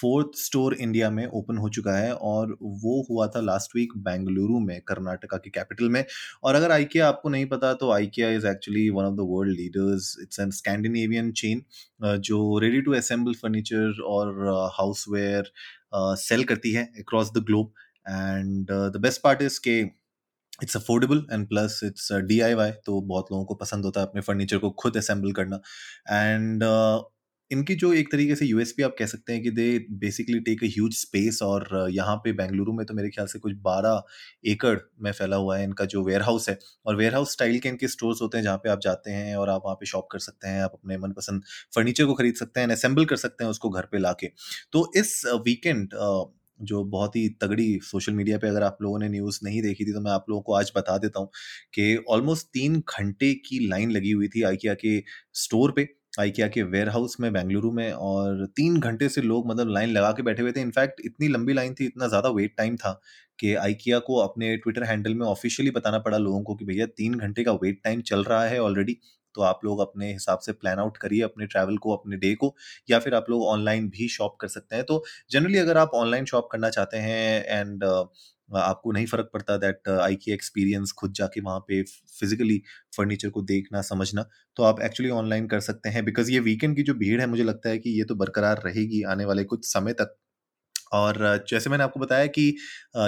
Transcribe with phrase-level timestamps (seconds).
[0.00, 4.58] Fourth store India में open हो चुका है और वो हुआ था लास्ट वीक बेंगलुरु
[4.60, 6.04] में, कर्नाटका की कैपिटल में।
[6.44, 10.16] और अगर आइकिया आपको नहीं पता तो IKEA is actually one of the world leaders
[10.22, 11.62] it's an Scandinavian chain
[12.20, 15.52] जो रेडी टू असेंबल फर्नीचर और हाउसवेयर
[16.18, 17.72] सेल करती है across the globe
[18.08, 19.78] and the best part is के
[20.62, 24.06] it's affordable and plus it's D I Y तो बहुत लोगों को पसंद होता है
[24.06, 25.60] अपने फर्नीचर को खुद असेंबल करना।
[26.10, 26.62] एंड
[27.50, 29.64] इनकी जो एक तरीके से यूएसपी आप कह सकते हैं कि they
[30.00, 33.52] basically take a huge space और यहाँ पे बेंगलुरु में तो मेरे ख्याल से कुछ
[33.62, 34.02] 12
[34.46, 37.68] एकड़ में फैला हुआ है इनका जो वेयर हाउस है। और वेयर हाउस स्टाइल के
[37.68, 40.18] इनके स्टोर्स होते हैं जहाँ पे आप जाते हैं और आप वहाँ पे शॉप कर
[40.20, 41.42] सकते हैं, आप अपने मनपसंद
[41.74, 44.26] फर्नीचर को खरीद सकते हैं असेंबल कर सकते हैं उसको घर पे लाके।
[44.72, 45.94] तो इस वीकेंड
[46.60, 49.92] जो बहुत ही तगड़ी सोशल मीडिया पे अगर आप लोगों ने न्यूज़ नहीं देखी थी
[49.92, 51.28] तो मैं आप लोगों को आज बता देता हूँ
[51.74, 54.98] कि ऑलमोस्ट तीन घंटे की लाइन लगी हुई थी आइकिया के
[55.36, 59.68] स्टोर पे। आइकिया के वेयर हाउस में बेंगलुरु में और तीन घंटे से लोग मतलब
[59.68, 62.76] लाइन लगा के बैठे हुए थे। इनफैक्ट इतनी लंबी लाइन थी, इतना ज़्यादा वेट टाइम
[62.76, 63.00] था
[63.38, 67.14] कि आइकिया को अपने ट्विटर हैंडल में ऑफिशियली बताना पड़ा लोगों को कि भैया, तीन
[67.16, 68.98] घंटे का वेट टाइम चल रहा है ऑलरेडी
[69.34, 72.54] तो आप लोग अपने हिसाब से प्लान आउट करिए अपने ट्रैवल को, अपने डे को
[72.88, 76.24] या फिर आप लोग ऑनलाइन भी शॉप कर सकते हैं। तो जनरली अगर आप ऑनलाइन
[76.24, 77.84] शॉप करना चाहते हैं एंड
[78.52, 81.82] आपको नहीं फ़र्क पड़ता दैट आई की एक्सपीरियंस खुद जाके वहाँ पे
[82.20, 82.60] फिजिकली
[82.96, 84.24] फर्नीचर को देखना, समझना
[84.56, 87.42] तो आप एक्चुअली ऑनलाइन कर सकते हैं बिकॉज़ ये वीकेंड की जो भीड़ है, मुझे
[87.44, 90.16] लगता है कि ये तो बरकरार रहेगी आने वाले कुछ समय तक।
[90.92, 92.42] और जैसे मैंने आपको बताया कि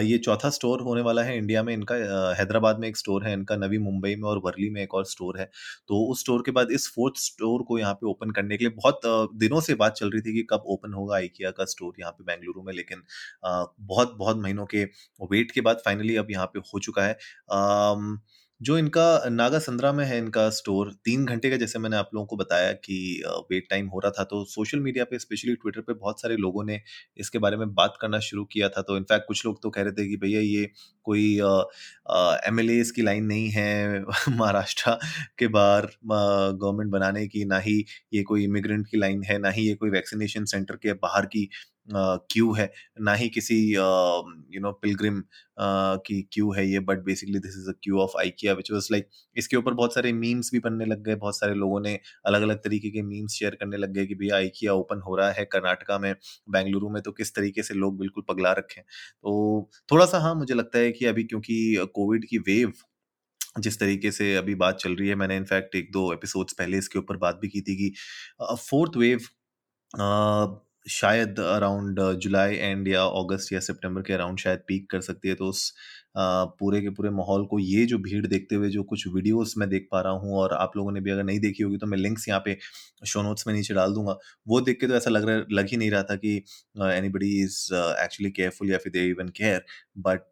[0.02, 1.94] ये चौथा स्टोर होने वाला है इंडिया में, इनका
[2.38, 5.38] हैदराबाद में एक स्टोर है, इनका नवी मुंबई में और वर्ली में एक और स्टोर
[5.41, 5.44] है।
[5.88, 8.75] तो उस स्टोर के बाद इस फोर्थ स्टोर को यहाँ पे ओपन करने के लिए
[8.76, 9.00] बहुत
[9.37, 12.25] दिनों से बात चल रही थी कि कब ओपन होगा आइकिया का स्टोर यहाँ पे
[12.25, 13.03] बेंगलुरु में, लेकिन
[13.44, 14.84] बहुत बहुत महीनों के
[15.25, 17.16] वेट के बाद फाइनली अब यहाँ पे हो चुका है।
[18.62, 22.27] जो इनका नागा संद्रा में है इनका स्टोर, तीन घंटे का जैसे मैंने आप लोगों
[22.27, 22.97] को बताया कि
[23.50, 26.65] वेट टाइम हो रहा था तो सोशल मीडिया पे स्पेशली ट्विटर पे बहुत सारे लोगों
[26.65, 26.81] ने
[27.19, 29.93] इसके बारे में बात करना शुरू किया था। तो इनफैक्ट कुछ लोग तो कह रहे
[29.93, 30.71] थे कि भैया ये
[31.06, 31.25] कोई
[32.49, 34.97] एम एल की लाइन नहीं है महाराष्ट्र
[35.39, 37.84] के बाहर गवर्नमेंट बनाने की, ना ही
[38.15, 41.49] ये कोई इमिग्रेंट की लाइन है, ना ही ये कोई वैक्सीनेशन सेंटर के बाहर की
[41.88, 42.70] क्यू है,
[43.00, 45.22] ना ही किसी यू नो पिलग्रिम
[46.06, 49.09] की क्यू है ये but basically this is a queue of IKEA which was like
[49.37, 52.59] इसके ऊपर बहुत सारे मीम्स भी बनने लग गए, बहुत सारे लोगों ने अलग अलग
[52.65, 55.98] तरीके के मीम्स शेयर करने लग गए कि भैया आइकिया ओपन हो रहा है कर्नाटका
[55.98, 56.15] में,
[56.50, 60.54] बेंगलुरु में तो किस तरीके से लोग बिल्कुल पगला रखे तो थोड़ा सा हाँ मुझे
[60.54, 62.72] लगता है कि अभी क्योंकि कोविड की वेव
[63.60, 66.98] जिस तरीके से अभी बात चल रही है, मैंने इनफैक्ट एक दो एपिसोड्स पहले इसके
[66.98, 67.92] ऊपर बात भी की थी कि
[68.60, 69.21] फोर्थ वेव
[70.87, 75.34] शायद अराउंड जुलाई एंड या अगस्त या सितंबर के अराउंड शायद पीक कर सकती है
[75.34, 75.72] तो उस
[76.15, 79.89] पूरे के पूरे माहौल को ये जो भीड़ देखते हुए जो कुछ वीडियोस मैं देख
[79.93, 82.28] पा रहा हूँ और आप लोगों ने भी अगर नहीं देखी होगी तो मैं लिंक्स
[82.28, 82.56] यहाँ पे
[83.05, 85.77] शो नोट्स में नीचे डाल दूँगा। वो देख के तो ऐसा लग रहा लग ही
[85.77, 86.37] नहीं रहा था कि
[86.89, 89.65] anybody is actually careful या फिर दे इवन केयर
[90.01, 90.25] बट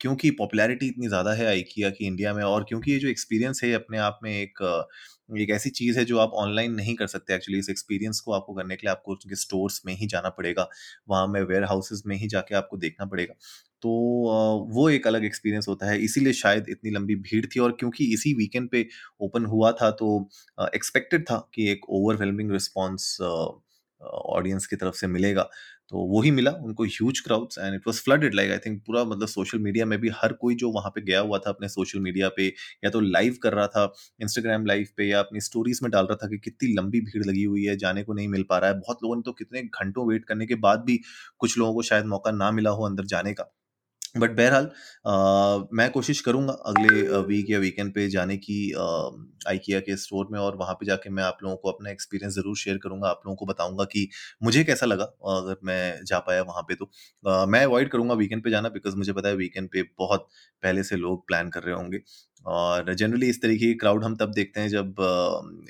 [0.00, 3.72] क्योंकि पॉपुलैरिटी इतनी ज़्यादा है आइकिया की इंडिया में और क्योंकि ये जो एक्सपीरियंस है
[3.74, 4.62] अपने आप में एक
[5.36, 8.54] एक ऐसी चीज़ है जो आप ऑनलाइन नहीं कर सकते एक्चुअली इस एक्सपीरियंस को आपको
[8.54, 10.68] करने के लिए आपको उनके स्टोर्स में ही जाना पड़ेगा।
[11.08, 13.34] वहाँ में वेयर हाउसेज में ही जाके आपको देखना पड़ेगा।
[13.82, 13.90] तो
[14.70, 18.34] वो एक अलग एक्सपीरियंस होता है। इसीलिए शायद इतनी लंबी भीड़ थी और क्योंकि इसी
[18.34, 18.86] वीकेंड पे
[19.22, 20.28] ओपन हुआ था तो
[20.74, 23.16] एक्सपेक्टेड था कि एक ओवरवेलमिंग रिस्पॉन्स
[24.00, 25.42] ऑडियंस की तरफ़ से मिलेगा।
[25.90, 29.02] तो वो ही मिला, उनको huge crowds and it was flooded like I think पूरा
[29.04, 32.00] मतलब सोशल मीडिया में भी हर कोई जो वहाँ पे गया हुआ था अपने सोशल
[32.00, 32.46] मीडिया पे
[32.84, 33.84] या तो लाइव कर रहा था
[34.22, 37.44] इंस्टाग्राम लाइव पे या अपनी स्टोरीज में डाल रहा था कि कितनी लंबी भीड़ लगी
[37.44, 40.08] हुई है, जाने को नहीं मिल पा रहा है। बहुत लोगों ने तो कितने घंटों
[40.08, 41.00] वेट करने के बाद भी
[41.40, 43.50] कुछ लोगों को शायद मौका ना मिला हो अंदर जाने का।
[44.14, 44.70] बट बहरहाल
[45.72, 48.56] मैं कोशिश करूँगा अगले वीक या वीकेंड पे जाने की
[49.48, 52.56] आइकिया के स्टोर में और वहाँ पे जाके मैं आप लोगों को अपना एक्सपीरियंस ज़रूर
[52.58, 54.08] शेयर करूँगा। आप लोगों को बताऊँगा कि
[54.42, 56.90] मुझे कैसा लगा अगर मैं जा पाया वहाँ पे तो।
[57.24, 60.28] आ, मैं अवॉइड करूँगा वीकेंड पे जाना बिकॉज़ मुझे पता है वीकेंड पे बहुत
[60.62, 61.98] पहले से लोग प्लान कर रहे होंगे।
[62.46, 64.94] और जनरली इस तरीके की क्राउड हम तब देखते हैं जब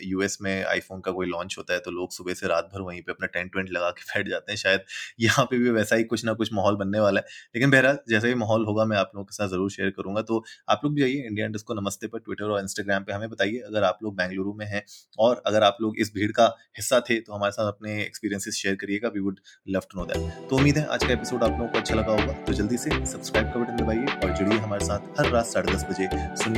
[0.03, 3.01] यूएस में आईफोन का कोई लॉन्च होता है तो लोग सुबह से रात भर वहीं
[3.03, 4.81] पे अपना टेंट वेंट लगा के बैठ जाते हैं। शायद
[5.21, 8.29] यहाँ पे भी वैसा ही कुछ ना कुछ माहौल बनने वाला है। लेकिन बहरहाल जैसा
[8.29, 11.01] ही माहौल होगा मैं आप लोगों के साथ ज़रूर शेयर करूँगा। तो आप लोग भी
[11.01, 14.17] जाइए इंडिया इंडस्ट को नमस्ते पर ट्विटर और इंस्टाग्राम पे। हमें बताइए अगर आप लोग
[14.17, 14.85] बेंगलुरु में हैं
[15.19, 18.75] और अगर आप लोग इस भीड़ का हिस्सा थे तो हमारे साथ अपने एक्सपीरियंसेस शेयर
[18.77, 21.69] करिएगा। We would love to know that तो उम्मीद है आज का एपिसोड आप लोगों
[21.69, 25.21] को अच्छा लगा होगा। तो जल्दी से सब्सक्राइब का बटन दबाइए और जुड़िए हमारे साथ
[25.21, 26.58] हर रात साढ़े दस बजे सुनने